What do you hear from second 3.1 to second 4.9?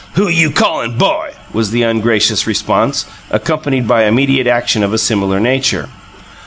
accompanied by immediate action